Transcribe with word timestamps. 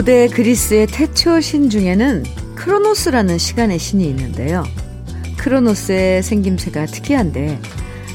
고대 0.00 0.28
그리스의 0.28 0.86
태초 0.86 1.42
신 1.42 1.68
중에는 1.68 2.24
크로노스라는 2.54 3.36
시간의 3.36 3.78
신이 3.78 4.02
있는데요. 4.08 4.64
크로노스의 5.36 6.22
생김새가 6.22 6.86
특이한데 6.86 7.60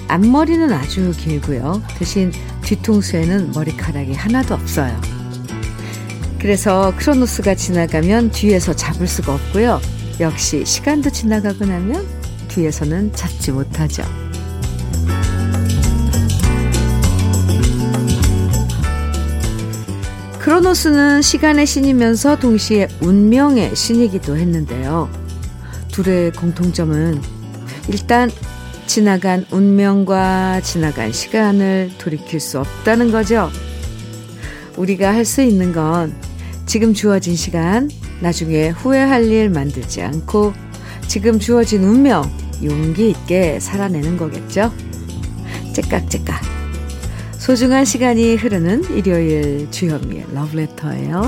앞머리는 0.08 0.74
아주 0.74 1.12
길고요. 1.16 1.84
대신 2.00 2.32
뒤통수에는 2.64 3.52
머리카락이 3.52 4.14
하나도 4.14 4.56
없어요. 4.56 5.00
그래서 6.40 6.92
크로노스가 6.98 7.54
지나가면 7.54 8.32
뒤에서 8.32 8.76
잡을 8.76 9.06
수가 9.06 9.36
없고요. 9.36 9.80
역시 10.20 10.66
시간도 10.66 11.12
지나가고 11.12 11.66
나면 11.66 12.04
뒤에서는 12.48 13.14
잡지 13.14 13.52
못하죠. 13.52 14.02
크로노스는 20.46 21.24
시간의 21.24 21.66
신이면서 21.66 22.38
동시에 22.38 22.88
운명의 23.02 23.76
신이기도 23.76 24.38
했는데요. 24.38 25.10
둘의 25.92 26.34
공통점은 26.34 27.20
일단 27.90 28.30
지나간 28.86 29.48
운명과 29.50 30.62
지나간 30.62 31.12
시간을 31.12 31.94
돌이킬 31.98 32.40
수 32.40 32.60
없다는 32.60 33.12
거죠. 33.12 33.50
우리가 34.78 35.16
할 35.16 35.26
수 35.26 35.42
있는 35.42 35.74
건 35.74 36.14
지금 36.68 36.94
주어진 36.94 37.36
시간, 37.36 37.90
나중에 38.22 38.70
후회할 38.70 39.26
일 39.26 39.50
만들지 39.50 40.04
않고 40.04 40.54
지금 41.08 41.40
주어진 41.40 41.84
운명, 41.84 42.24
용기 42.64 43.10
있게 43.10 43.60
살아내는 43.60 44.16
거겠죠. 44.18 44.72
째깍째깍. 45.74 46.55
소중한 47.46 47.86
시간이 47.86 48.38
흐르는 48.38 48.86
일요일 48.96 49.70
주현미의 49.70 50.34
러브레터예요. 50.34 51.22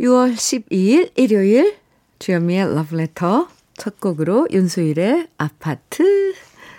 6월 0.00 0.32
12일 0.32 1.10
일요일 1.14 1.76
주현미의 2.20 2.74
러브레터 2.74 3.48
첫 3.74 4.00
곡으로 4.00 4.48
윤수일의 4.50 5.28
아파트 5.36 6.32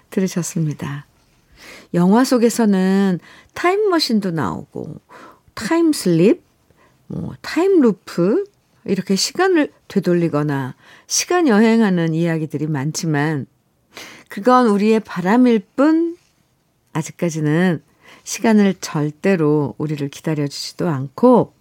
들으셨습니다. 0.09 1.05
영화 1.93 2.23
속에서는 2.23 3.19
타임머신도 3.53 4.31
나오고 4.31 4.95
time 5.53 5.92
slip, 5.92 6.41
뭐 7.05 7.35
time 7.43 7.94
loop 7.94 8.45
이렇게 8.89 9.15
시간을 9.15 9.71
되돌리거나 9.87 10.75
시간 11.07 11.47
여행하는 11.47 12.13
이야기들이 12.13 12.67
많지만 12.67 13.45
그건 14.29 14.67
우리의 14.67 14.99
바람일 14.99 15.61
뿐 15.75 16.17
아직까지는 16.93 17.81
시간을 18.23 18.75
절대로 18.81 19.75
우리를 19.77 20.07
기다려주지도 20.09 20.87
않고 20.87 21.53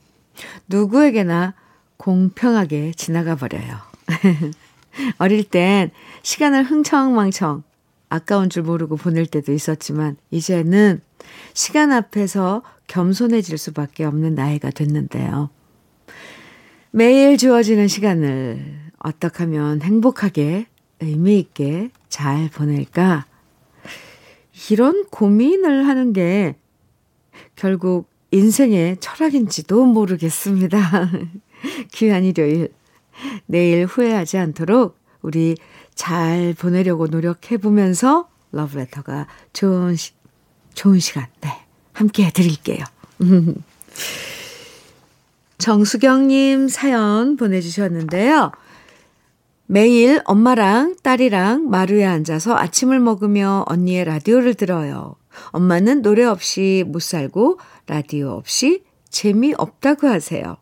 누구에게나 0.68 1.54
공평하게 1.96 2.92
지나가 2.92 3.34
버려요. 3.34 3.78
어릴 5.18 5.44
땐 5.44 5.90
시간을 6.22 6.64
흥청망청 6.64 7.62
아까운 8.08 8.48
줄 8.50 8.62
모르고 8.62 8.96
보낼 8.96 9.26
때도 9.26 9.52
있었지만 9.52 10.16
이제는 10.30 11.00
시간 11.54 11.92
앞에서 11.92 12.62
겸손해질 12.86 13.58
수밖에 13.58 14.04
없는 14.04 14.34
나이가 14.34 14.70
됐는데요. 14.70 15.50
매일 16.90 17.36
주어지는 17.36 17.86
시간을 17.86 18.90
어떻게 18.98 19.44
하면 19.44 19.82
행복하게 19.82 20.66
의미 21.00 21.38
있게 21.38 21.90
잘 22.08 22.48
보낼까? 22.48 23.26
이런 24.70 25.04
고민을 25.10 25.86
하는 25.86 26.12
게 26.12 26.56
결국 27.56 28.08
인생의 28.30 28.98
철학인지도 29.00 29.84
모르겠습니다. 29.84 31.10
귀한 31.92 32.24
일요일. 32.24 32.72
내일 33.46 33.84
후회하지 33.86 34.38
않도록 34.38 34.98
우리 35.22 35.56
잘 35.94 36.54
보내려고 36.56 37.06
노력해 37.06 37.56
보면서 37.56 38.28
러브레터가 38.52 39.26
좋은 39.52 39.96
시, 39.96 40.12
좋은 40.74 41.00
시간 41.00 41.26
네 41.40 41.50
함께 41.92 42.24
해 42.26 42.30
드릴게요. 42.30 42.84
정수경님 45.58 46.68
사연 46.68 47.36
보내주셨는데요. 47.36 48.52
매일 49.66 50.22
엄마랑 50.24 50.96
딸이랑 51.02 51.68
마루에 51.68 52.06
앉아서 52.06 52.56
아침을 52.56 53.00
먹으며 53.00 53.64
언니의 53.68 54.04
라디오를 54.04 54.54
들어요. 54.54 55.16
엄마는 55.50 56.02
노래 56.02 56.24
없이 56.24 56.84
못 56.86 57.02
살고 57.02 57.58
라디오 57.86 58.30
없이 58.30 58.82
재미없다고 59.10 60.06
하세요. 60.06 60.56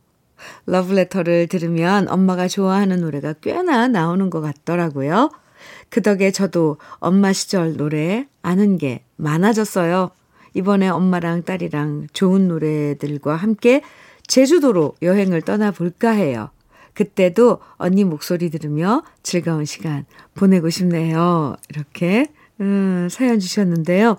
러브레터를 0.66 1.46
들으면 1.46 2.08
엄마가 2.08 2.48
좋아하는 2.48 3.00
노래가 3.02 3.34
꽤나 3.34 3.88
나오는 3.88 4.28
것 4.30 4.40
같더라고요. 4.40 5.30
그 5.88 6.02
덕에 6.02 6.30
저도 6.30 6.78
엄마 6.94 7.32
시절 7.32 7.76
노래 7.76 8.26
아는 8.42 8.76
게 8.78 9.04
많아졌어요. 9.16 10.10
이번에 10.54 10.88
엄마랑 10.88 11.42
딸이랑 11.42 12.08
좋은 12.12 12.48
노래들과 12.48 13.36
함께 13.36 13.82
제주도로 14.26 14.94
여행을 15.02 15.42
떠나볼까 15.42 16.10
해요. 16.10 16.50
그때도 16.94 17.60
언니 17.76 18.04
목소리 18.04 18.50
들으며 18.50 19.02
즐거운 19.22 19.64
시간 19.64 20.06
보내고 20.34 20.70
싶네요. 20.70 21.56
이렇게, 21.68 22.26
음, 22.60 23.08
사연 23.10 23.38
주셨는데요. 23.38 24.16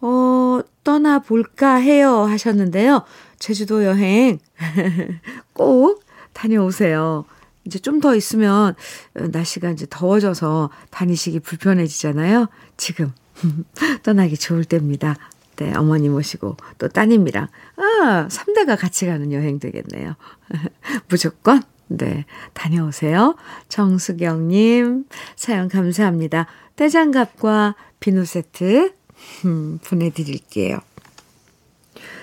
어, 0.00 0.60
떠나볼까 0.84 1.76
해요 1.76 2.22
하셨는데요. 2.24 3.02
제주도 3.38 3.84
여행 3.84 4.38
꼭 5.52 6.04
다녀오세요. 6.32 7.24
이제 7.64 7.78
좀 7.78 8.00
더 8.00 8.16
있으면 8.16 8.74
날씨가 9.14 9.70
이제 9.70 9.86
더워져서 9.88 10.70
다니시기 10.90 11.40
불편해지잖아요. 11.40 12.48
지금 12.76 13.12
떠나기 14.02 14.36
좋을 14.36 14.64
때입니다. 14.64 15.16
네, 15.56 15.72
어머니 15.74 16.08
모시고 16.08 16.56
또 16.78 16.88
따님이랑 16.88 17.48
아, 17.76 18.28
3대가 18.28 18.78
같이 18.78 19.06
가는 19.06 19.32
여행 19.32 19.58
되겠네요. 19.58 20.14
무조건 21.08 21.62
네, 21.88 22.24
다녀오세요. 22.54 23.36
정수경 23.68 24.48
님 24.48 25.04
사연 25.36 25.68
감사합니다. 25.68 26.46
떼장갑과 26.76 27.74
비누 28.00 28.24
세트 28.24 28.92
음, 29.44 29.78
보내 29.84 30.10
드릴게요. 30.10 30.78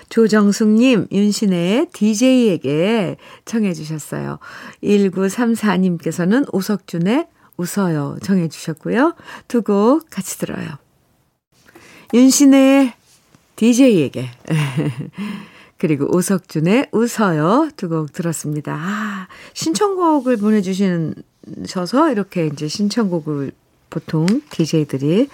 조정숙님, 0.10 1.08
윤신의 1.12 1.88
DJ에게 1.94 3.18
청해주셨어요. 3.46 4.40
1934님께서는 4.84 6.48
오석준의 6.52 7.28
웃어요 7.58 8.18
청해주셨고요. 8.24 9.16
두 9.48 9.62
곡 9.62 10.10
같이 10.10 10.40
들어요. 10.40 10.68
윤신의 12.14 12.94
DJ에게. 13.60 14.30
그리고 15.78 16.14
오석준의 16.16 16.90
웃어요 16.92 17.70
두 17.78 17.90
곡 17.90 18.14
들었습니다. 18.14 18.74
아, 18.74 19.28
신청곡을 19.54 20.38
보내주셔서 20.38 22.12
이렇게 22.12 22.48
이제 22.48 22.68
신청곡을 22.68 23.52
보통 23.90 24.26
DJ들이 24.50 25.30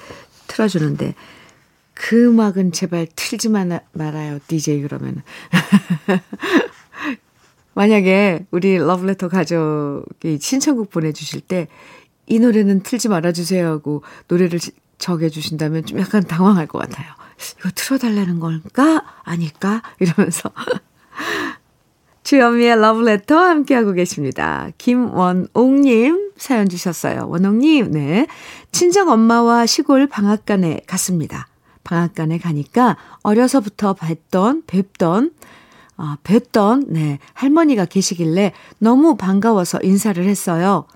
틀어주는데 0.48 1.16
그 1.94 2.28
음악은 2.28 2.72
제발 2.72 3.08
틀지 3.16 3.50
말아요, 3.50 4.40
DJ 4.48 4.82
그러면. 4.82 5.24
만약에 7.74 8.46
우리 8.52 8.78
러브레터 8.78 9.28
가족이 9.30 10.40
신청곡 10.40 10.90
보내주실 10.90 11.42
때 11.42 11.68
이 12.28 12.40
노래는 12.40 12.84
틀지 12.84 13.10
말아주세요 13.10 13.68
하고 13.68 14.04
노래를 14.28 14.60
적해주신다면 14.98 15.86
좀 15.86 16.00
약간 16.00 16.24
당황할 16.24 16.68
것 16.68 16.80
같아요. 16.80 17.08
이거 17.60 17.70
틀어달라는 17.74 18.40
걸까? 18.40 19.04
아닐까? 19.24 19.82
이러면서. 20.00 20.52
주현미의 22.24 22.82
러브레터 22.82 23.38
함께하고 23.38 23.94
계십니다. 23.94 24.70
김원옥님 24.80 26.32
사연 26.38 26.68
주셨어요. 26.68 27.28
원옥님, 27.30 27.92
네. 27.92 28.28
친정 28.72 29.10
엄마와 29.10 29.68
시골 29.68 30.08
방앗간에 30.08 30.82
갔습니다. 30.88 31.48
방앗간에 31.84 32.40
가니까 32.40 32.98
어려서부터 33.22 33.94
뵀던, 33.94 34.64
뵙던, 34.66 35.32
아, 35.98 36.18
뵀던, 36.24 36.88
네, 36.90 37.20
할머니가 37.34 37.86
계시길래 37.86 38.54
너무 38.80 39.16
반가워서 39.16 39.80
인사를 39.84 40.24
했어요. 40.26 40.88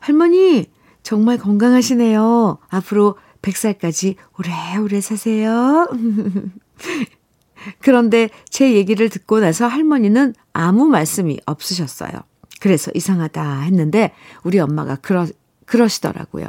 할머니, 0.00 0.66
정말 1.02 1.36
건강하시네요. 1.36 2.58
앞으로 2.68 3.16
100살까지 3.46 4.16
오래오래 4.38 5.00
사세요. 5.00 5.88
그런데 7.80 8.28
제 8.48 8.74
얘기를 8.74 9.08
듣고 9.08 9.40
나서 9.40 9.66
할머니는 9.66 10.34
아무 10.52 10.86
말씀이 10.86 11.38
없으셨어요. 11.46 12.10
그래서 12.60 12.90
이상하다 12.94 13.60
했는데 13.60 14.12
우리 14.42 14.58
엄마가 14.58 14.96
그러, 14.96 15.26
그러시더라고요. 15.66 16.46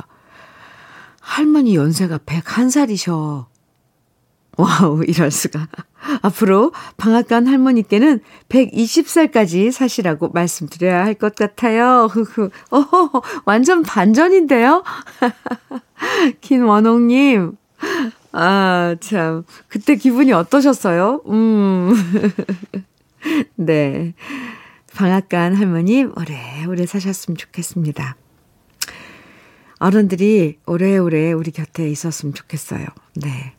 할머니 1.20 1.76
연세가 1.76 2.20
101살이셔. 2.20 3.46
와우, 4.58 5.04
이럴 5.08 5.32
수가. 5.32 5.68
앞으로 6.22 6.72
방앗간 6.98 7.48
할머니께는 7.48 8.22
120살까지 8.50 9.72
사시라고 9.72 10.30
말씀드려야 10.30 11.04
할 11.06 11.16
것 11.16 11.36
같아요. 11.36 12.08
어, 12.72 13.22
완전 13.46 13.84
반전인데요? 13.84 14.84
김원홍님, 16.42 17.58
아, 18.32 18.96
참. 19.00 19.44
그때 19.68 19.96
기분이 19.96 20.32
어떠셨어요? 20.34 21.22
음. 21.28 21.94
네. 23.56 24.14
방앗간 24.96 25.56
할머님, 25.56 26.14
오래오래 26.18 26.86
사셨으면 26.86 27.38
좋겠습니다. 27.38 28.16
어른들이 29.80 30.58
오래오래 30.66 31.34
우리 31.34 31.52
곁에 31.52 31.88
있었으면 31.90 32.34
좋겠어요. 32.34 32.86
네. 33.16 33.54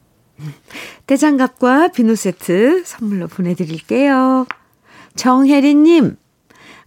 떼장갑과 1.06 1.88
비누 1.88 2.16
세트 2.16 2.84
선물로 2.84 3.28
보내드릴게요. 3.28 4.46
정혜리님, 5.16 6.16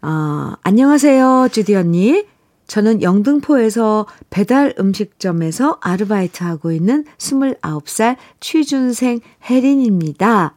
어, 0.03 0.53
안녕하세요, 0.63 1.49
주디 1.51 1.75
언니. 1.75 2.25
저는 2.67 3.01
영등포에서 3.01 4.07
배달 4.29 4.73
음식점에서 4.79 5.79
아르바이트 5.81 6.43
하고 6.43 6.71
있는 6.71 7.03
29살 7.17 8.15
취준생 8.39 9.19
혜린입니다. 9.49 10.55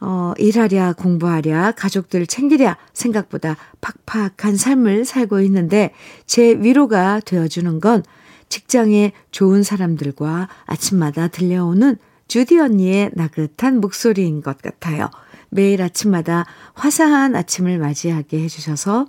어, 0.00 0.34
일하랴, 0.38 0.92
공부하랴, 0.92 1.72
가족들 1.72 2.26
챙기랴, 2.26 2.76
생각보다 2.92 3.56
팍팍한 3.80 4.56
삶을 4.56 5.04
살고 5.04 5.40
있는데 5.40 5.90
제 6.26 6.54
위로가 6.54 7.20
되어주는 7.24 7.80
건 7.80 8.04
직장에 8.48 9.12
좋은 9.30 9.62
사람들과 9.62 10.48
아침마다 10.64 11.28
들려오는 11.28 11.96
주디 12.28 12.58
언니의 12.58 13.10
나긋한 13.14 13.80
목소리인 13.80 14.42
것 14.42 14.60
같아요. 14.60 15.10
매일 15.50 15.82
아침마다 15.82 16.44
화사한 16.74 17.36
아침을 17.36 17.78
맞이하게 17.78 18.42
해주셔서 18.42 19.06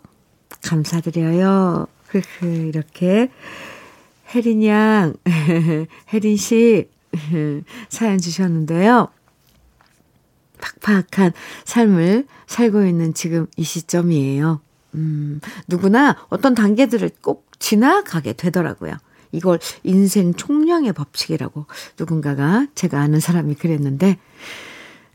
감사드려요. 0.64 1.88
이렇게 2.42 3.32
혜린 4.34 4.64
양, 4.66 5.14
혜린 6.14 6.38
씨 6.38 6.90
사연 7.90 8.18
주셨는데요. 8.18 9.10
팍팍한 10.82 11.34
삶을 11.66 12.28
살고 12.48 12.86
있는 12.86 13.14
지금 13.14 13.48
이 13.56 13.64
시점이에요. 13.64 14.62
음, 14.96 15.40
누구나 15.68 16.18
어떤 16.30 16.56
단계들을 16.56 17.12
꼭 17.22 17.48
지나가게 17.60 18.34
되더라고요. 18.34 18.96
이걸 19.38 19.60
인생 19.84 20.34
총량의 20.34 20.94
법칙이라고 20.94 21.66
누군가가 21.98 22.68
제가 22.76 23.00
아는 23.00 23.20
사람이 23.20 23.56
그랬는데 23.56 24.18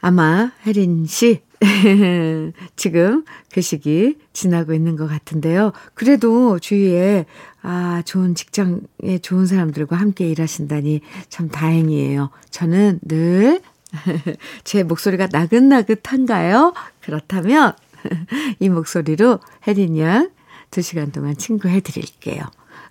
아마 0.00 0.52
혜린 0.66 1.06
씨 1.06 1.42
지금 2.76 3.24
그 3.52 3.60
시기 3.60 4.16
지나고 4.32 4.74
있는 4.74 4.96
것 4.96 5.06
같은데요. 5.06 5.72
그래도 5.94 6.58
주위에 6.58 7.26
아 7.62 8.02
좋은 8.04 8.34
직장에 8.34 9.18
좋은 9.22 9.46
사람들과 9.46 9.96
함께 9.96 10.28
일하신다니 10.28 11.02
참 11.28 11.48
다행이에요. 11.48 12.30
저는 12.50 12.98
늘 13.02 13.60
제 14.64 14.82
목소리가 14.82 15.28
나긋나긋한가요? 15.30 16.74
그렇다면 17.00 17.74
이 18.58 18.68
목소리로 18.68 19.38
혜린 19.66 19.98
양 19.98 20.30
2시간 20.70 21.12
동안 21.12 21.36
친구해 21.36 21.80
드릴게요. 21.80 22.42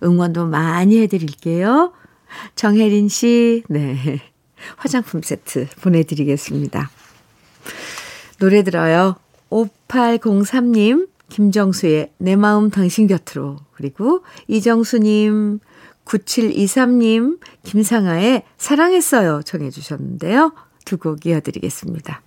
응원도 0.04 0.48
많이 0.48 1.00
해 1.00 1.08
드릴게요. 1.08 1.94
정혜린 2.56 3.10
씨, 3.10 3.64
네. 3.70 4.22
화장품 4.78 5.22
세트 5.22 5.68
보내드리겠습니다. 5.82 6.90
노래 8.40 8.64
들어요. 8.64 9.16
5803님, 9.50 11.10
김정수의 11.30 12.12
내 12.18 12.36
마음 12.36 12.70
당신 12.70 13.08
곁으로. 13.08 13.58
그리고 13.74 14.24
이정수님, 14.48 15.60
9723님, 16.06 17.40
김상아의 17.64 18.44
사랑했어요. 18.58 19.42
정해주셨는데요. 19.44 20.54
두 20.86 20.98
곡 20.98 21.26
이어드리겠습니다. 21.26 22.22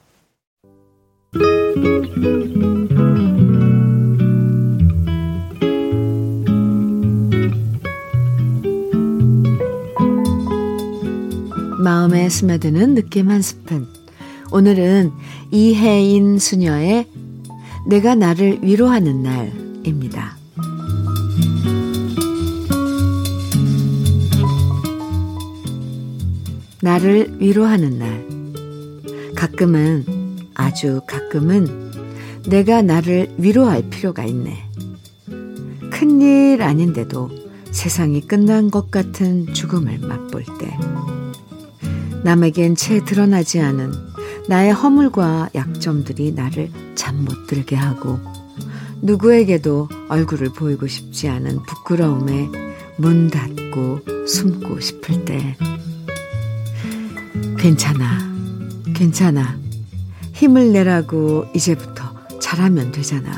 마음에 11.85 12.31
스며드는 12.31 12.95
느낌 12.95 13.29
한 13.29 13.43
스푼. 13.43 13.87
오늘은 14.51 15.13
이혜인 15.51 16.39
수녀의 16.39 17.07
내가 17.87 18.15
나를 18.15 18.61
위로하는 18.63 19.23
날입니다. 19.23 20.39
나를 26.81 27.37
위로하는 27.39 27.99
날. 27.99 28.27
가끔은, 29.37 30.07
아주 30.55 31.03
가끔은 31.07 31.93
내가 32.49 32.81
나를 32.81 33.35
위로할 33.37 33.91
필요가 33.91 34.25
있네. 34.25 34.57
큰일 35.91 36.63
아닌데도 36.63 37.31
세상이 37.73 38.23
끝난 38.23 38.71
것 38.71 38.91
같은 38.91 39.53
죽음을 39.53 39.99
맛볼 39.99 40.45
때. 40.59 41.14
남에겐 42.25 42.75
채 42.75 43.05
드러나지 43.05 43.61
않은 43.61 43.93
나의 44.49 44.73
허물과 44.73 45.51
약점들이 45.55 46.33
나를 46.33 46.71
잠 46.95 47.15
못 47.25 47.47
들게 47.47 47.77
하고 47.77 48.19
누구에게도 49.03 49.89
얼굴을 50.09 50.51
보이고 50.51 50.87
싶지 50.87 51.29
않은 51.29 51.63
부끄러움에 51.63 52.49
문 52.97 53.29
닫고 53.31 54.27
숨고 54.27 54.81
싶을 54.81 55.25
때 55.25 55.57
괜찮아. 57.59 58.35
괜찮아. 58.95 59.59
힘을 60.33 60.73
내라고 60.73 61.47
이제부터 61.55 62.05
잘하면 62.41 62.93
되잖아. 62.93 63.31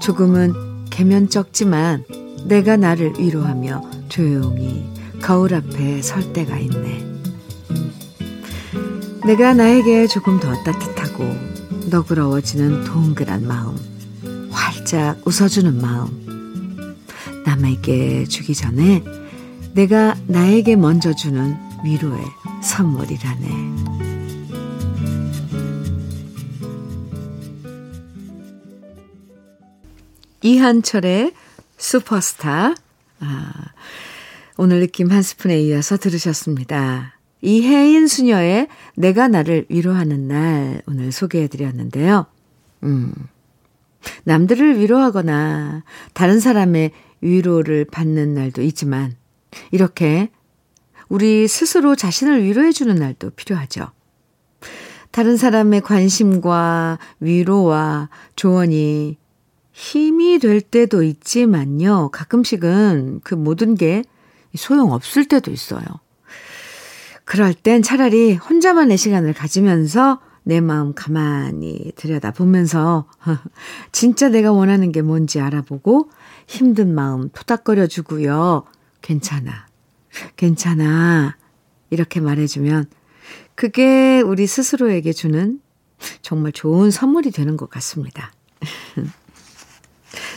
조금은 0.00 0.86
개면쩍지만 0.90 2.04
내가 2.46 2.76
나를 2.76 3.14
위로하며 3.18 3.82
조용히 4.08 4.84
거울 5.20 5.54
앞에 5.54 6.00
설 6.02 6.32
때가 6.32 6.58
있네. 6.58 7.15
내가 9.26 9.54
나에게 9.54 10.06
조금 10.06 10.38
더 10.38 10.54
따뜻하고 10.62 11.24
너그러워지는 11.90 12.84
동그란 12.84 13.44
마음, 13.44 13.76
활짝 14.52 15.20
웃어주는 15.26 15.80
마음, 15.80 16.96
남에게 17.44 18.26
주기 18.26 18.54
전에 18.54 19.02
내가 19.74 20.16
나에게 20.28 20.76
먼저 20.76 21.12
주는 21.12 21.56
위로의 21.84 22.24
선물이라네. 22.62 23.48
이한철의 30.42 31.32
슈퍼스타. 31.76 32.74
아, 33.18 33.52
오늘 34.56 34.78
느낌 34.78 35.10
한 35.10 35.22
스푼에 35.22 35.60
이어서 35.62 35.96
들으셨습니다. 35.96 37.15
이혜인 37.46 38.08
수녀의 38.08 38.66
내가 38.96 39.28
나를 39.28 39.66
위로하는 39.68 40.26
날 40.26 40.82
오늘 40.88 41.12
소개해 41.12 41.46
드렸는데요. 41.46 42.26
음. 42.82 43.12
남들을 44.24 44.80
위로하거나 44.80 45.84
다른 46.12 46.40
사람의 46.40 46.90
위로를 47.20 47.84
받는 47.84 48.34
날도 48.34 48.62
있지만 48.62 49.14
이렇게 49.70 50.30
우리 51.08 51.46
스스로 51.46 51.94
자신을 51.94 52.42
위로해 52.42 52.72
주는 52.72 52.92
날도 52.96 53.30
필요하죠. 53.30 53.92
다른 55.12 55.36
사람의 55.36 55.82
관심과 55.82 56.98
위로와 57.20 58.10
조언이 58.34 59.18
힘이 59.70 60.40
될 60.40 60.60
때도 60.60 61.04
있지만요. 61.04 62.08
가끔씩은 62.10 63.20
그 63.22 63.36
모든 63.36 63.76
게 63.76 64.02
소용 64.56 64.90
없을 64.90 65.26
때도 65.26 65.52
있어요. 65.52 65.84
그럴 67.26 67.52
땐 67.54 67.82
차라리 67.82 68.34
혼자만의 68.34 68.96
시간을 68.96 69.34
가지면서 69.34 70.20
내 70.44 70.60
마음 70.60 70.94
가만히 70.94 71.90
들여다보면서 71.96 73.08
진짜 73.90 74.28
내가 74.28 74.52
원하는 74.52 74.92
게 74.92 75.02
뭔지 75.02 75.40
알아보고 75.40 76.08
힘든 76.46 76.94
마음 76.94 77.28
토닥거려 77.30 77.88
주고요. 77.88 78.64
괜찮아. 79.02 79.66
괜찮아. 80.36 81.36
이렇게 81.90 82.20
말해주면 82.20 82.86
그게 83.56 84.20
우리 84.20 84.46
스스로에게 84.46 85.12
주는 85.12 85.60
정말 86.22 86.52
좋은 86.52 86.92
선물이 86.92 87.32
되는 87.32 87.56
것 87.56 87.68
같습니다. 87.70 88.32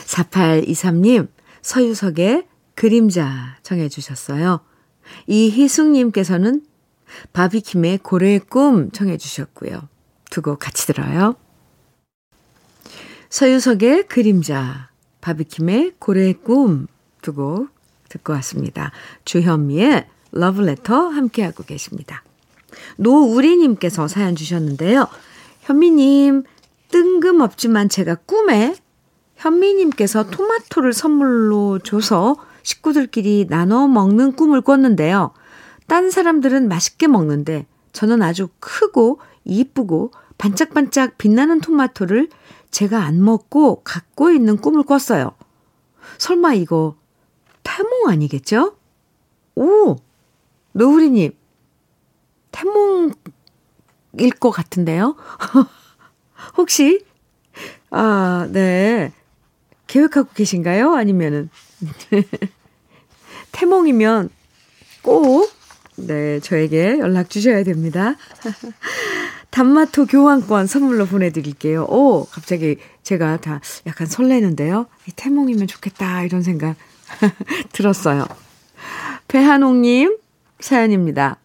4823님, 0.06 1.28
서유석의 1.62 2.48
그림자 2.74 3.58
정해 3.62 3.88
주셨어요. 3.88 4.58
이희숙님께서는 5.28 6.64
바비킴의 7.32 7.98
고래의 7.98 8.40
꿈 8.40 8.90
청해 8.90 9.16
주셨고요. 9.18 9.88
두 10.30 10.42
곡 10.42 10.58
같이 10.58 10.86
들어요. 10.86 11.34
서유석의 13.30 14.08
그림자, 14.08 14.90
바비킴의 15.20 15.94
고래의 15.98 16.34
꿈 16.42 16.86
두 17.22 17.32
곡 17.34 17.68
듣고 18.08 18.32
왔습니다. 18.34 18.90
주현미의 19.24 20.06
러브레터 20.32 21.08
함께하고 21.08 21.64
계십니다. 21.64 22.22
노우리님께서 22.96 24.08
사연 24.08 24.34
주셨는데요. 24.36 25.06
현미님, 25.62 26.44
뜬금없지만 26.90 27.88
제가 27.88 28.16
꿈에 28.26 28.74
현미님께서 29.36 30.30
토마토를 30.30 30.92
선물로 30.92 31.78
줘서 31.80 32.36
식구들끼리 32.62 33.46
나눠 33.48 33.86
먹는 33.86 34.32
꿈을 34.32 34.60
꿨는데요. 34.60 35.32
딴 35.90 36.08
사람들은 36.08 36.68
맛있게 36.68 37.08
먹는데 37.08 37.66
저는 37.90 38.22
아주 38.22 38.48
크고 38.60 39.18
이쁘고 39.44 40.12
반짝반짝 40.38 41.18
빛나는 41.18 41.60
토마토를 41.60 42.28
제가 42.70 43.02
안 43.02 43.20
먹고 43.24 43.82
갖고 43.82 44.30
있는 44.30 44.56
꿈을 44.56 44.84
꿨어요. 44.84 45.32
설마 46.18 46.54
이거 46.54 46.94
태몽 47.64 48.08
아니겠죠? 48.08 48.76
오! 49.56 49.96
노우리님, 50.74 51.32
태몽일 52.52 53.10
것 54.38 54.52
같은데요? 54.52 55.16
혹시, 56.56 57.04
아, 57.90 58.46
네. 58.52 59.12
계획하고 59.88 60.28
계신가요? 60.34 60.94
아니면은, 60.94 61.50
태몽이면 63.50 64.30
꼭, 65.02 65.50
네, 66.06 66.40
저에게 66.40 66.98
연락 66.98 67.30
주셔야 67.30 67.62
됩니다. 67.64 68.16
단마토 69.50 70.06
교환권 70.06 70.66
선물로 70.66 71.06
보내드릴게요. 71.06 71.84
오, 71.84 72.26
갑자기 72.30 72.76
제가 73.02 73.38
다 73.38 73.60
약간 73.86 74.06
설레는데요. 74.06 74.86
이 75.08 75.12
태몽이면 75.14 75.66
좋겠다, 75.66 76.22
이런 76.22 76.42
생각 76.42 76.76
들었어요. 77.72 78.26
배한옥님 79.28 80.16
사연입니다. 80.60 81.38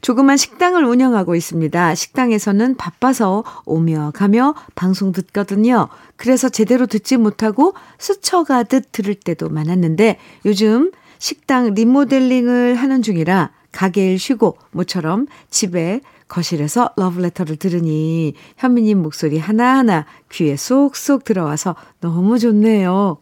조그만 0.00 0.36
식당을 0.36 0.84
운영하고 0.84 1.34
있습니다. 1.36 1.94
식당에서는 1.94 2.76
바빠서 2.76 3.44
오며 3.64 4.10
가며 4.14 4.54
방송 4.74 5.12
듣거든요. 5.12 5.88
그래서 6.16 6.48
제대로 6.48 6.86
듣지 6.86 7.16
못하고 7.16 7.74
스쳐가듯 7.98 8.90
들을 8.92 9.14
때도 9.14 9.48
많았는데 9.48 10.18
요즘 10.44 10.90
식당 11.18 11.74
리모델링을 11.74 12.74
하는 12.74 13.02
중이라 13.02 13.50
가게일 13.72 14.18
쉬고 14.18 14.56
모처럼 14.70 15.26
집에 15.50 16.00
거실에서 16.28 16.90
러브레터를 16.96 17.56
들으니 17.56 18.34
현미님 18.56 19.02
목소리 19.02 19.38
하나하나 19.38 20.06
귀에 20.32 20.56
쏙쏙 20.56 21.24
들어와서 21.24 21.76
너무 22.00 22.38
좋네요. 22.38 23.18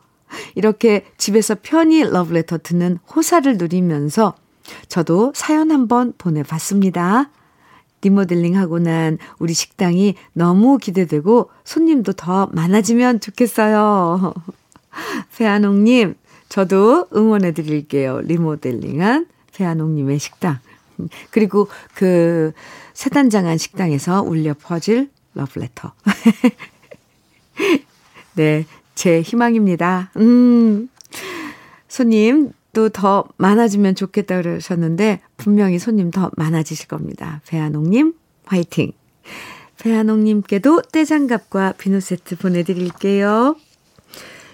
이렇게 0.55 1.05
집에서 1.19 1.55
편히 1.63 2.03
러브레터 2.03 2.59
듣는 2.59 2.99
호사를 3.15 3.57
누리면서 3.57 4.35
저도 4.89 5.33
사연 5.35 5.71
한번 5.71 6.13
보내봤습니다. 6.17 7.31
리모델링 8.03 8.57
하고 8.57 8.79
난 8.79 9.19
우리 9.39 9.55
식당이 9.55 10.15
너무 10.33 10.79
기대되고 10.79 11.51
손님도 11.65 12.13
더 12.15 12.49
많아지면 12.53 13.21
좋겠어요. 13.21 14.35
배한옥님, 15.37 16.15
저도 16.49 17.07
응원해 17.15 17.53
드릴게요. 17.53 18.21
리모델링한 18.23 19.27
배한옥님의 19.55 20.19
식당. 20.19 20.59
그리고 21.31 21.69
그 21.95 22.53
세단장한 22.93 23.59
식당에서 23.59 24.23
울려 24.23 24.55
퍼질 24.55 25.11
러브레터. 25.35 25.93
네, 28.35 28.67
제 28.95 29.21
희망입니다. 29.21 30.11
음, 30.17 30.89
손님 31.89 32.53
또 32.75 32.89
더 32.89 33.25
많아지면 33.39 33.95
좋겠다 33.95 34.43
그러셨는데 34.43 35.21
분명히 35.37 35.79
손님 35.79 36.11
더 36.11 36.31
많아지실 36.37 36.89
겁니다. 36.89 37.41
배한옥님 37.47 38.15
화이팅. 38.45 38.93
배한옥님께도 39.79 40.83
떼장갑과 40.93 41.75
비누 41.79 42.01
세트 42.01 42.37
보내드릴게요. 42.37 43.57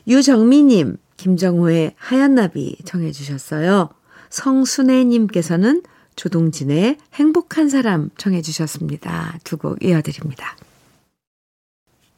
유정미님, 0.06 0.96
김정호의 1.16 1.94
하얀 1.96 2.34
나비 2.34 2.76
청해주셨어요. 2.84 3.90
성순애님께서는 4.30 5.82
조동진의 6.16 6.96
행복한 7.14 7.68
사람 7.68 8.10
청해 8.16 8.42
주셨습니다. 8.42 9.38
두 9.44 9.56
곡 9.58 9.82
이어드립니다. 9.84 10.56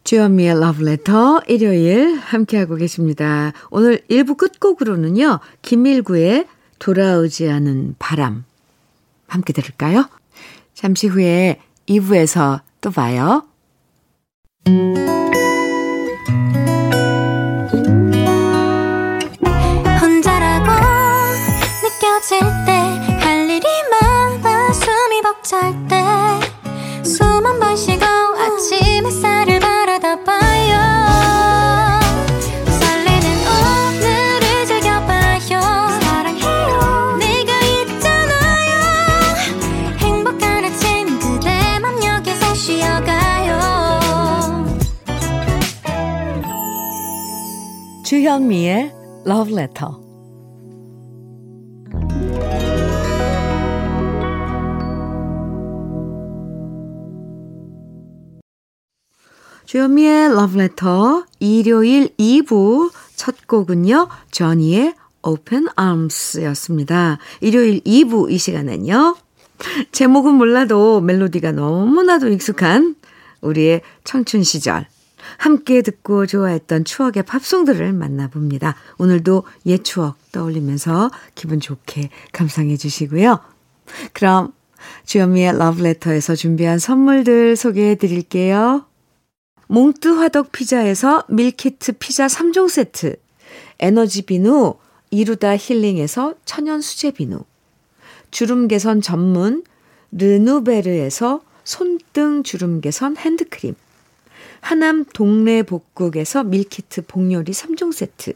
주현미의 0.05 0.59
러브레터 0.61 1.43
일요일 1.47 2.17
함께하고 2.17 2.77
계십니다. 2.77 3.53
오늘 3.71 4.01
1부 4.11 4.37
끝곡으로는요. 4.37 5.39
김일구의 5.63 6.47
돌아오지 6.79 7.49
않은 7.49 7.95
바람 7.99 8.45
함께 9.29 9.53
들을까요? 9.53 10.09
잠시 10.75 11.07
후에 11.07 11.61
2부에서 11.89 12.61
또 12.81 12.91
봐요. 12.91 13.47
Love 49.27 49.53
Letter. 49.53 49.89
주현미의 59.65 60.27
Love 60.33 60.61
Letter 60.61 61.25
일요일 61.39 62.09
2부 62.17 62.91
첫 63.17 63.47
곡은요. 63.47 64.09
저니의 64.31 64.95
Open 65.23 65.69
Arms 65.79 66.43
였습니다. 66.43 67.19
일요일 67.41 67.81
2부 67.81 68.31
이 68.31 68.39
시간은요. 68.39 69.17
제목은 69.93 70.35
몰라도 70.35 71.01
멜로디가 71.01 71.53
너무나도 71.53 72.29
익숙한 72.29 72.97
우리의 73.41 73.83
청춘 74.05 74.43
시절 74.43 74.87
함께 75.39 75.83
듣고 75.83 76.27
좋아했던 76.27 76.85
추억의 76.85 77.25
팝송들을 77.25 77.93
만나봅니다. 77.93 78.77
오늘도 78.99 79.45
옛 79.67 79.83
추억 79.83 80.17
떠올리면서 80.33 81.11
기분 81.35 81.61
좋게 81.61 82.11
감상해 82.33 82.77
주시고요. 82.77 83.41
그럼 84.13 84.53
주현미의 85.07 85.59
러브레터에서 85.59 86.35
준비한 86.35 86.79
선물들 86.79 87.57
소개해 87.57 87.97
드릴게요. 87.97 88.87
몽뜨 89.69 90.09
화덕 90.09 90.53
피자에서 90.53 91.25
밀키트 91.29 91.93
피자 91.99 92.27
3종 92.27 92.69
세트, 92.69 93.17
에너지 93.79 94.23
비누 94.23 94.75
이루다 95.11 95.57
힐링에서 95.57 96.35
천연 96.45 96.81
수제 96.81 97.13
비누, 97.13 97.41
주름 98.31 98.69
개선 98.69 99.01
전문 99.01 99.65
르누베르에서 100.13 101.41
손등 101.65 102.43
주름 102.43 102.81
개선 102.81 103.17
핸드크림, 103.17 103.75
하남 104.63 105.05
동네 105.13 105.65
복국에서 105.65 106.45
밀키트 106.45 107.03
복요리 107.07 107.53
3종 107.53 107.93
세트, 107.93 108.33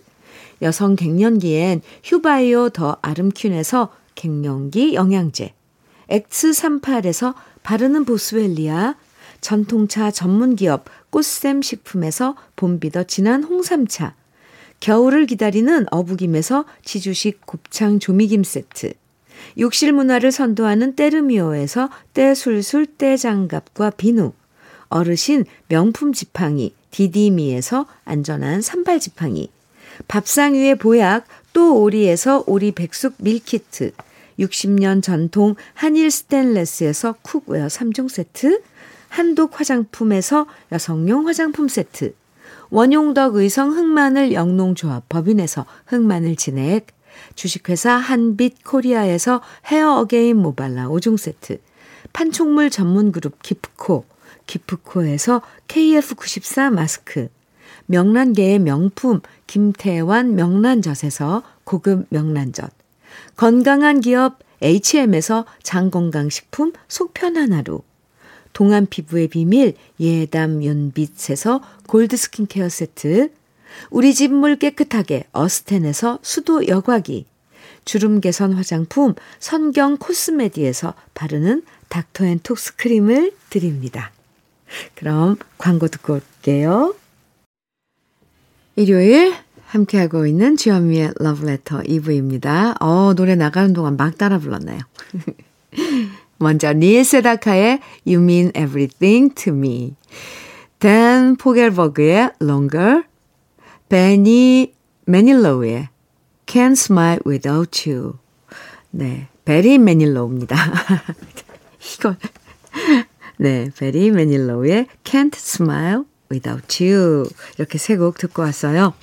여성 0.60 0.96
갱년기엔 0.96 1.80
휴바이오 2.02 2.70
더 2.70 2.98
아름퀸에서 3.00 3.94
갱년기 4.16 4.94
영양제, 4.94 5.54
X38에서 6.10 7.34
바르는 7.62 8.04
보스웰리아, 8.04 8.96
전통차 9.40 10.10
전문기업 10.10 10.86
꽃샘 11.10 11.62
식품에서 11.62 12.34
봄비더 12.56 13.04
진한 13.04 13.44
홍삼차, 13.44 14.16
겨울을 14.80 15.26
기다리는 15.26 15.86
어부김에서 15.92 16.64
지주식 16.84 17.46
곱창 17.46 18.00
조미김 18.00 18.42
세트, 18.42 18.94
욕실 19.58 19.92
문화를 19.92 20.32
선도하는 20.32 20.96
때르미오에서 20.96 21.88
때술술 22.14 22.86
때장갑과 22.86 23.90
비누, 23.90 24.32
어르신 24.88 25.44
명품 25.68 26.12
지팡이 26.12 26.74
디디미에서 26.90 27.86
안전한 28.04 28.62
삼발 28.62 29.00
지팡이, 29.00 29.50
밥상 30.08 30.54
위의 30.54 30.76
보약 30.76 31.26
또 31.52 31.80
오리에서 31.82 32.44
오리 32.46 32.72
백숙 32.72 33.14
밀키트, 33.18 33.92
60년 34.38 35.02
전통 35.02 35.54
한일 35.74 36.10
스텐레스에서 36.10 37.14
cookware 37.22 37.66
3종 37.66 38.08
세트, 38.08 38.62
한독 39.08 39.58
화장품에서 39.58 40.46
여성용 40.72 41.26
화장품 41.26 41.68
세트, 41.68 42.14
원용덕 42.70 43.36
의성 43.36 43.76
흑마늘 43.76 44.32
영농조합 44.32 45.08
법인에서 45.08 45.66
흑마늘 45.86 46.36
진액, 46.36 46.88
주식회사 47.34 47.92
한빛 47.92 48.64
코리아에서 48.64 49.40
Hair 49.66 49.98
Again 50.00 50.36
모발라 50.36 50.88
5종 50.88 51.16
세트, 51.16 51.60
판촉물 52.12 52.70
전문 52.70 53.12
그룹 53.12 53.42
기프코, 53.42 54.04
기프코에서 54.46 55.42
KF94 55.68 56.72
마스크, 56.72 57.28
명란계의 57.86 58.58
명품 58.60 59.20
김태환 59.46 60.34
명란젓에서 60.34 61.42
고급 61.64 62.06
명란젓, 62.10 62.72
건강한 63.36 64.00
기업 64.00 64.38
HM에서 64.62 65.44
장건강식품 65.62 66.72
속편한 66.88 67.52
하루, 67.52 67.82
동안 68.52 68.86
피부의 68.86 69.28
비밀 69.28 69.74
예담 70.00 70.62
윤빛에서 70.62 71.60
골드 71.86 72.16
스킨케어 72.16 72.68
세트, 72.68 73.30
우리 73.90 74.14
집 74.14 74.32
물 74.32 74.56
깨끗하게 74.56 75.24
어스텐에서 75.32 76.18
수도 76.22 76.66
여과기, 76.66 77.26
주름 77.84 78.20
개선 78.20 78.54
화장품 78.54 79.14
선경 79.38 79.98
코스메디에서 79.98 80.94
바르는 81.14 81.62
닥터앤톡스 81.88 82.76
크림을 82.76 83.32
드립니다. 83.50 84.12
그럼 84.94 85.36
광고 85.58 85.88
듣고 85.88 86.14
올게요. 86.14 86.94
일요일 88.76 89.34
함께하고 89.66 90.26
있는 90.26 90.56
주현미의 90.56 91.14
러브레터 91.18 91.82
2부입니다. 91.82 92.80
어, 92.80 93.14
노래 93.14 93.34
나가는 93.34 93.72
동안 93.72 93.96
막 93.96 94.16
따라 94.18 94.38
불렀나요? 94.38 94.80
먼저 96.38 96.72
닐 96.72 97.04
세다카의 97.04 97.80
You 98.06 98.22
Mean 98.22 98.52
Everything 98.56 99.34
to 99.34 99.52
Me 99.52 99.94
댄 100.78 101.36
포겔버그의 101.36 102.32
Longer 102.42 103.04
베니 103.88 104.74
매닐로우의 105.06 105.88
Can't 106.46 106.72
Smile 106.72 107.20
Without 107.26 107.90
You 107.90 108.14
네, 108.90 109.28
베리 109.44 109.78
매닐로우입니다. 109.78 110.56
이건 111.98 112.16
네, 113.38 113.70
베리 113.78 114.10
매닐로우의 114.10 114.86
Can't 115.04 115.36
Smile 115.36 116.02
Without 116.30 116.82
You 116.84 117.28
이렇게 117.58 117.78
세 117.78 117.96
곡 117.96 118.18
듣고 118.18 118.42
왔어요. 118.42 118.94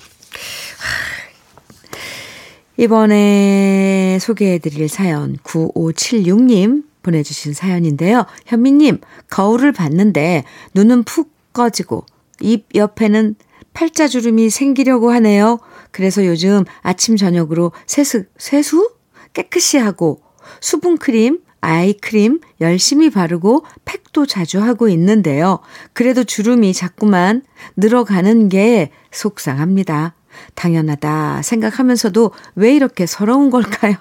이번에 2.76 4.18
소개해드릴 4.20 4.88
사연 4.88 5.36
9576님 5.38 6.84
보내주신 7.02 7.52
사연인데요. 7.52 8.26
현미님, 8.46 9.00
거울을 9.30 9.72
봤는데 9.72 10.44
눈은 10.74 11.04
푹 11.04 11.30
꺼지고 11.52 12.04
입 12.40 12.66
옆에는 12.74 13.36
팔자주름이 13.74 14.50
생기려고 14.50 15.12
하네요. 15.12 15.60
그래서 15.92 16.26
요즘 16.26 16.64
아침 16.82 17.16
저녁으로 17.16 17.72
세수, 17.86 18.24
세수? 18.38 18.90
깨끗이 19.32 19.78
하고 19.78 20.20
수분크림, 20.60 21.40
아이크림 21.64 22.40
열심히 22.60 23.10
바르고 23.10 23.64
팩도 23.84 24.26
자주 24.26 24.62
하고 24.62 24.88
있는데요. 24.88 25.60
그래도 25.92 26.24
주름이 26.24 26.74
자꾸만 26.74 27.42
늘어가는 27.76 28.48
게 28.48 28.90
속상합니다. 29.10 30.14
당연하다 30.54 31.42
생각하면서도 31.42 32.32
왜 32.56 32.74
이렇게 32.74 33.06
서러운 33.06 33.50
걸까요? 33.50 33.96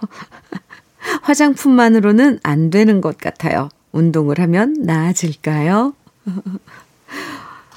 화장품만으로는 1.23 2.39
안 2.43 2.69
되는 2.69 3.01
것 3.01 3.17
같아요. 3.17 3.69
운동을 3.91 4.39
하면 4.39 4.75
나아질까요? 4.79 5.93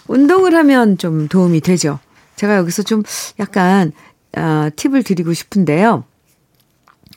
운동을 0.08 0.54
하면 0.54 0.98
좀 0.98 1.28
도움이 1.28 1.60
되죠. 1.60 1.98
제가 2.36 2.56
여기서 2.56 2.82
좀 2.82 3.02
약간 3.40 3.92
어, 4.36 4.68
팁을 4.74 5.02
드리고 5.02 5.32
싶은데요. 5.32 6.04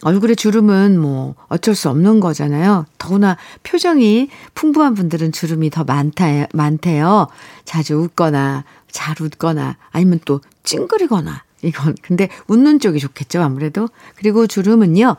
얼굴에 0.01 0.35
주름은 0.35 0.99
뭐 0.99 1.35
어쩔 1.47 1.75
수 1.75 1.89
없는 1.89 2.19
거잖아요. 2.19 2.85
더구나 2.97 3.38
표정이 3.63 4.29
풍부한 4.53 4.93
분들은 4.93 5.31
주름이 5.31 5.69
더 5.69 5.83
많다, 5.83 6.47
많대요. 6.53 7.27
자주 7.65 7.95
웃거나, 7.95 8.63
잘 8.89 9.15
웃거나, 9.21 9.77
아니면 9.91 10.19
또 10.25 10.41
찡그리거나, 10.63 11.43
이건. 11.63 11.95
근데 12.01 12.29
웃는 12.47 12.79
쪽이 12.79 12.99
좋겠죠, 12.99 13.41
아무래도. 13.41 13.89
그리고 14.15 14.47
주름은요, 14.47 15.17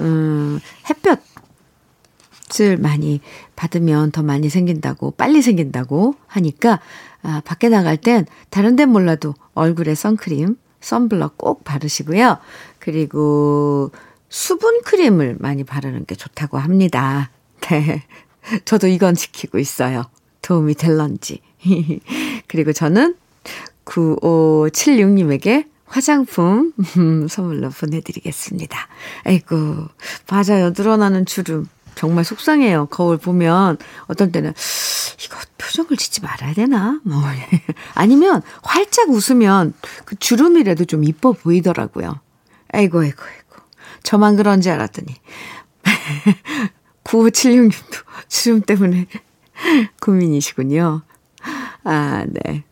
음, 0.00 0.60
햇볕을 2.48 2.78
많이 2.78 3.20
받으면 3.54 4.12
더 4.12 4.22
많이 4.22 4.48
생긴다고, 4.48 5.12
빨리 5.12 5.42
생긴다고 5.42 6.14
하니까, 6.26 6.80
아, 7.22 7.42
밖에 7.44 7.68
나갈 7.68 7.98
땐 7.98 8.26
다른 8.48 8.76
데 8.76 8.86
몰라도 8.86 9.34
얼굴에 9.54 9.94
선크림, 9.94 10.56
선블럭 10.80 11.38
꼭 11.38 11.64
바르시고요. 11.64 12.38
그리고 12.78 13.92
수분 14.32 14.80
크림을 14.80 15.36
많이 15.40 15.62
바르는 15.62 16.06
게 16.06 16.14
좋다고 16.14 16.56
합니다. 16.56 17.30
네. 17.68 18.02
저도 18.64 18.88
이건 18.88 19.14
지키고 19.14 19.58
있어요. 19.58 20.06
도움이 20.40 20.74
될런지. 20.74 21.42
그리고 22.48 22.72
저는 22.72 23.14
9576님에게 23.84 25.66
화장품 25.84 26.72
선물로 27.28 27.68
보내드리겠습니다. 27.68 28.88
아이고, 29.24 29.88
맞아요. 30.30 30.72
늘어나는 30.74 31.26
주름. 31.26 31.68
정말 31.94 32.24
속상해요. 32.24 32.86
거울 32.86 33.18
보면 33.18 33.76
어떤 34.06 34.32
때는 34.32 34.54
이거 35.22 35.36
표정을 35.58 35.98
짓지 35.98 36.22
말아야 36.22 36.54
되나? 36.54 36.98
뭐 37.04 37.22
아니면 37.92 38.40
활짝 38.62 39.10
웃으면 39.10 39.74
그 40.06 40.16
주름이라도 40.16 40.86
좀 40.86 41.04
이뻐 41.04 41.32
보이더라고요. 41.32 42.18
아이고 42.72 43.00
아이고. 43.00 43.22
저만 44.02 44.36
그런지 44.36 44.70
알았더니 44.70 45.14
9576님도 47.04 48.04
주름 48.28 48.60
때문에 48.62 49.06
고민이시군요. 50.00 51.02
아, 51.84 52.24
네. 52.28 52.64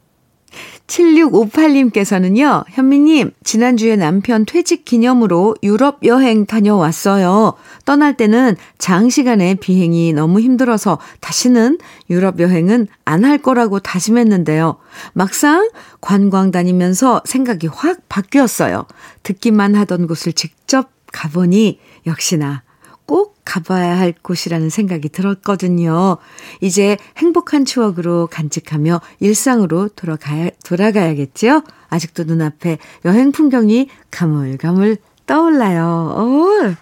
7658님께서는요, 0.91 2.65
현미님, 2.69 3.31
지난주에 3.45 3.95
남편 3.95 4.45
퇴직 4.45 4.85
기념으로 4.85 5.55
유럽 5.63 6.05
여행 6.05 6.47
다녀왔어요. 6.47 7.55
떠날 7.85 8.17
때는 8.17 8.57
장시간의 8.79 9.57
비행이 9.57 10.13
너무 10.15 10.41
힘들어서 10.41 10.99
다시는 11.21 11.79
유럽 12.11 12.41
여행은 12.41 12.89
안 13.05 13.25
할 13.25 13.39
거라고 13.39 13.79
다짐했는데요. 13.79 14.79
막상 15.13 15.71
관광 16.01 16.51
다니면서 16.51 17.23
생각이 17.25 17.69
확 17.69 18.09
바뀌었어요. 18.09 18.87
듣기만 19.23 19.77
하던 19.77 20.09
곳을 20.09 20.33
직접 20.33 20.91
가보니 21.13 21.79
역시나 22.07 22.63
꼭 23.07 23.41
가봐야 23.45 23.99
할 23.99 24.15
곳이라는 24.23 24.71
생각이 24.71 25.09
들었거든요. 25.09 26.19
이제 26.61 26.97
행복한 27.17 27.65
추억으로 27.65 28.29
간직하며 28.29 29.01
일상으로 29.19 29.89
돌아가야, 29.89 30.51
돌아가야겠죠? 30.65 31.63
아직도 31.89 32.23
눈앞에 32.23 32.79
여행 33.05 33.33
풍경이 33.33 33.89
가물가물 34.13 34.99
떠올라요. 35.27 36.15
오, 36.17 36.75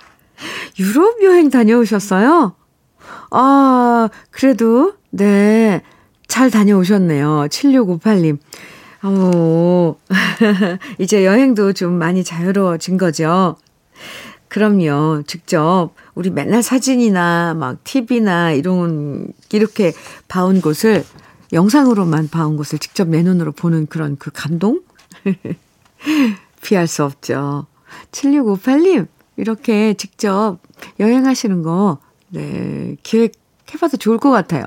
유럽 0.78 1.22
여행 1.22 1.48
다녀오셨어요? 1.48 2.54
아, 3.30 4.08
그래도, 4.30 4.94
네, 5.08 5.82
잘 6.26 6.50
다녀오셨네요. 6.50 7.46
7658님. 7.50 8.38
오, 9.04 9.96
이제 10.98 11.24
여행도 11.24 11.72
좀 11.72 11.94
많이 11.94 12.22
자유로워진 12.22 12.98
거죠. 12.98 13.56
그럼요. 14.48 15.22
직접 15.26 15.90
우리 16.14 16.30
맨날 16.30 16.62
사진이나 16.62 17.54
막 17.54 17.84
TV나 17.84 18.52
이런 18.52 19.32
이렇게 19.52 19.92
봐온 20.26 20.60
곳을 20.60 21.04
영상으로만 21.52 22.28
봐온 22.28 22.56
곳을 22.56 22.78
직접 22.78 23.08
내 23.08 23.22
눈으로 23.22 23.52
보는 23.52 23.86
그런 23.86 24.16
그 24.16 24.30
감동 24.32 24.82
피할 26.62 26.86
수 26.86 27.04
없죠. 27.04 27.66
7658님 28.12 29.06
이렇게 29.36 29.94
직접 29.94 30.58
여행하시는 30.98 31.62
거 31.62 31.98
네, 32.30 32.96
기획해봐도 33.02 33.96
좋을 33.98 34.18
것 34.18 34.30
같아요. 34.30 34.64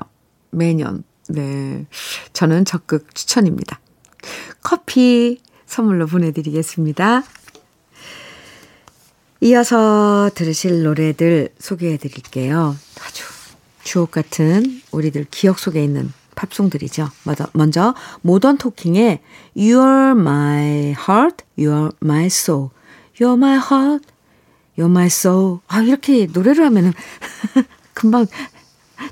매년. 0.50 1.04
네. 1.28 1.86
저는 2.32 2.64
적극 2.64 3.14
추천입니다. 3.14 3.80
커피 4.62 5.40
선물로 5.66 6.06
보내드리겠습니다. 6.06 7.22
이어서 9.42 10.30
들으실 10.36 10.84
노래들 10.84 11.48
소개해 11.58 11.96
드릴게요. 11.96 12.76
아주 13.04 13.24
주옥 13.82 14.12
같은 14.12 14.80
우리들 14.92 15.26
기억 15.32 15.58
속에 15.58 15.82
있는 15.82 16.12
팝송들이죠. 16.36 17.08
먼저 17.52 17.92
모던 18.20 18.58
토킹의 18.58 19.18
You're 19.56 20.12
my 20.12 20.94
heart, 20.96 21.44
you're 21.58 21.92
my 22.00 22.26
soul. 22.26 22.68
You're 23.18 23.36
my 23.36 23.56
heart, 23.56 24.06
You're 24.78 24.88
my 24.88 25.06
soul. 25.06 25.58
아, 25.66 25.82
이렇게 25.82 26.28
노래를 26.32 26.64
하면은 26.66 26.92
금방 27.94 28.26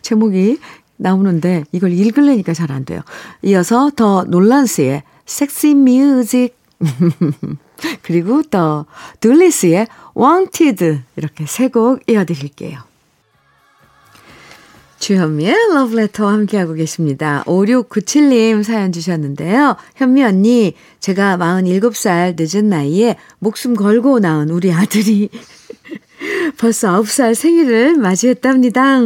제목이 0.02 0.60
나오는데 0.96 1.64
이걸 1.72 1.90
읽으려니까 1.92 2.54
잘 2.54 2.70
안 2.70 2.84
돼요. 2.84 3.00
이어서 3.42 3.90
더 3.96 4.22
놀란스의 4.28 5.02
섹시 5.26 5.74
뮤직 5.74 6.56
그리고 8.02 8.42
더 8.42 8.86
둘리스의 9.20 9.86
Wanted 10.16 11.00
이렇게 11.16 11.46
세 11.46 11.68
곡 11.68 12.00
이어드릴게요. 12.08 12.80
주현미의 14.98 15.54
러브레터와 15.72 16.32
함께하고 16.34 16.74
계십니다. 16.74 17.42
5697님 17.46 18.62
사연 18.62 18.92
주셨는데요. 18.92 19.76
현미 19.96 20.22
언니, 20.22 20.74
제가 21.00 21.38
47살 21.38 22.34
늦은 22.38 22.68
나이에 22.68 23.16
목숨 23.38 23.74
걸고 23.74 24.18
낳은 24.18 24.50
우리 24.50 24.70
아들이 24.72 25.30
벌써 26.58 27.00
9살 27.00 27.34
생일을 27.34 27.96
맞이했답니다. 27.96 29.00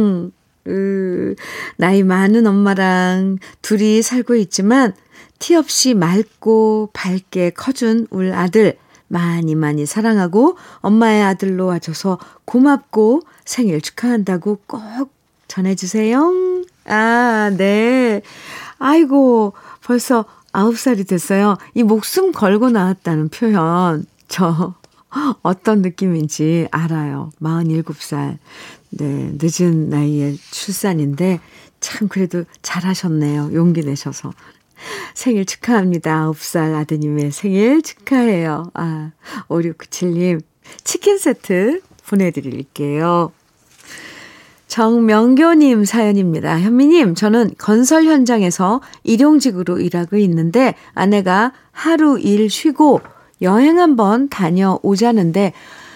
으, 0.67 1.35
나이 1.77 2.03
많은 2.03 2.45
엄마랑 2.45 3.37
둘이 3.61 4.01
살고 4.01 4.35
있지만 4.35 4.93
티 5.39 5.55
없이 5.55 5.93
맑고 5.93 6.91
밝게 6.93 7.51
커준 7.51 8.07
울 8.09 8.33
아들 8.33 8.77
많이 9.07 9.55
많이 9.55 9.85
사랑하고 9.85 10.57
엄마의 10.79 11.23
아들로 11.23 11.67
와줘서 11.67 12.17
고맙고 12.45 13.21
생일 13.45 13.81
축하한다고 13.81 14.59
꼭 14.65 15.11
전해주세요. 15.47 16.63
아, 16.85 17.51
네. 17.55 18.21
아이고, 18.77 19.53
벌써 19.83 20.25
아홉 20.51 20.77
살이 20.77 21.03
됐어요. 21.03 21.57
이 21.73 21.83
목숨 21.83 22.31
걸고 22.31 22.69
나왔다는 22.69 23.29
표현, 23.29 24.05
저 24.27 24.73
어떤 25.41 25.81
느낌인지 25.81 26.67
알아요. 26.71 27.31
47살. 27.41 28.37
네, 28.91 29.31
늦은 29.39 29.89
나이에 29.89 30.35
출산인데, 30.51 31.39
참 31.79 32.07
그래도 32.07 32.43
잘하셨네요. 32.61 33.51
용기 33.53 33.81
내셔서. 33.81 34.31
생일 35.13 35.45
축하합니다. 35.45 36.31
9살 36.31 36.75
아드님의 36.75 37.31
생일 37.31 37.81
축하해요. 37.81 38.71
아, 38.73 39.11
5697님, 39.47 40.41
치킨 40.83 41.17
세트 41.17 41.81
보내드릴게요. 42.07 43.31
정명교님 44.67 45.85
사연입니다. 45.85 46.59
현미님, 46.59 47.15
저는 47.15 47.51
건설 47.57 48.05
현장에서 48.05 48.81
일용직으로 49.03 49.79
일하고 49.79 50.17
있는데 50.17 50.73
아내가 50.93 51.53
하루 51.71 52.19
일 52.19 52.49
쉬고 52.49 53.01
여행 53.41 53.79
한번 53.79 54.27
다녀오자는데 54.27 55.53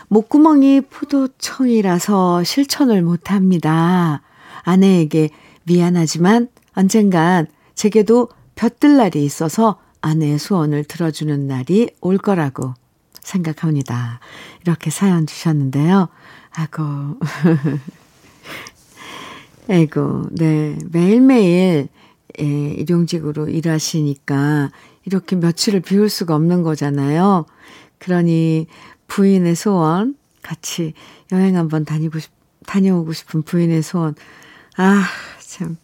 목구멍이 0.07 0.81
포도청이라서 0.81 2.43
실천을 2.43 3.01
못합니다. 3.01 4.21
아내에게 4.63 5.29
미안하지만 5.63 6.47
언젠간 6.73 7.47
제게도 7.75 8.29
볕들 8.59 8.97
날이 8.97 9.23
있어서 9.23 9.79
아내의 10.01 10.37
소원을 10.37 10.83
들어주는 10.83 11.47
날이 11.47 11.91
올 12.01 12.17
거라고 12.17 12.73
생각합니다. 13.21 14.19
이렇게 14.63 14.89
사연 14.89 15.25
주셨는데요. 15.25 16.09
아고. 16.51 16.81
아이고, 19.69 20.27
네. 20.31 20.77
매일매일, 20.91 21.87
예, 22.41 22.43
일용직으로 22.43 23.47
일하시니까 23.47 24.71
이렇게 25.05 25.37
며칠을 25.37 25.79
비울 25.79 26.09
수가 26.09 26.35
없는 26.35 26.61
거잖아요. 26.63 27.45
그러니 27.97 28.67
부인의 29.07 29.55
소원, 29.55 30.17
같이 30.41 30.93
여행 31.31 31.55
한번 31.55 31.85
다니고 31.85 32.19
싶, 32.19 32.31
다녀오고 32.65 33.13
싶은 33.13 33.43
부인의 33.43 33.83
소원. 33.83 34.15
아, 34.75 35.05
참. 35.39 35.77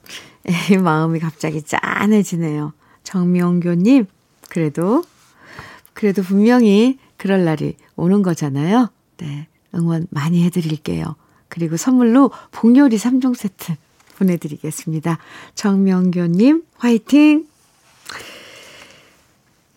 에 0.46 0.78
마음이 0.78 1.20
갑자기 1.20 1.62
짠해지네요. 1.62 2.74
정명교님, 3.04 4.06
그래도, 4.50 5.04
그래도 5.94 6.22
분명히 6.22 7.00
그럴 7.18 7.46
날이 7.46 7.76
오는 7.96 8.22
거잖아요. 8.22 8.90
네. 9.18 9.48
응원 9.74 10.08
많이 10.10 10.44
해드릴게요. 10.46 11.16
그리고 11.50 11.78
선물로 11.78 12.32
복요리 12.52 12.98
3종 12.98 13.36
세트 13.36 13.76
보내드리겠습니다. 14.18 15.18
정명교님, 15.56 16.64
화이팅! 16.78 17.48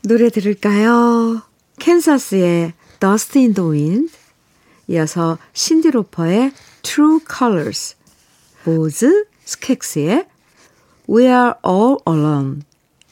노래 0.03 0.31
들을까요? 0.31 1.43
캔사스의 1.79 2.73
Dust 3.01 3.39
in 3.39 3.55
the 3.55 3.71
Wind, 3.71 4.13
이어서 4.89 5.39
신디로퍼의 5.53 6.53
True 6.83 7.21
Colors, 7.29 7.97
보즈 8.65 9.27
스켑스의 9.45 10.27
We 11.11 11.25
Are 11.25 11.55
All 11.67 11.97
Alone, 12.07 12.61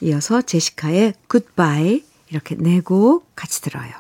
이어서 0.01 0.43
제시카의 0.43 1.15
Goodbye 1.31 2.03
이렇게 2.31 2.55
네 2.57 2.81
곡 2.81 3.25
같이 3.35 3.63
들어요. 3.63 3.91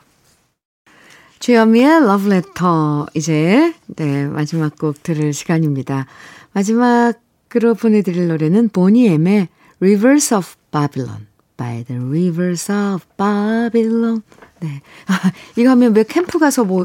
주현미의 1.38 2.06
러브레터 2.06 3.06
이제 3.14 3.74
네 3.86 4.26
마지막 4.26 4.76
곡 4.78 5.02
들을 5.02 5.32
시간입니다. 5.32 6.06
마지막으로 6.52 7.74
보내드릴 7.78 8.28
노래는 8.28 8.70
보니엠의 8.70 9.48
Rivers 9.80 10.34
of 10.34 10.48
Babylon 10.70 11.26
by 11.56 11.84
the 11.84 12.02
Rivers 12.02 12.72
of 12.72 13.04
Babylon 13.16 14.22
네 14.60 14.82
아, 15.06 15.30
이거 15.56 15.70
하면 15.70 15.94
왜 15.94 16.04
캠프 16.04 16.38
가서 16.38 16.64
뭐 16.64 16.84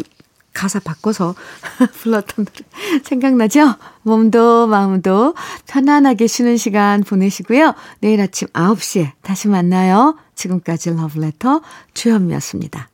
가사 0.54 0.80
바꿔서 0.80 1.36
불렀던 2.02 2.46
노래 2.46 3.02
생각나죠? 3.04 3.76
몸도 4.04 4.68
마음도 4.68 5.34
편안하게 5.68 6.28
쉬는 6.28 6.58
시간 6.58 7.04
보내시고요. 7.04 7.74
내일 8.00 8.22
아침 8.22 8.48
9시에 8.50 9.14
다시 9.22 9.48
만나요. 9.48 10.18
지금까지 10.36 10.92
러브레터 10.92 11.62
주현미였습니다. 11.94 12.90